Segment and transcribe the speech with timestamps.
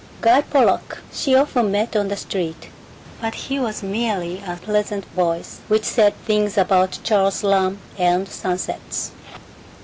[0.21, 2.69] Guy Pollock she often met on the street,
[3.21, 9.11] but he was merely a pleasant voice which said things about Charles Lamb and sunsets.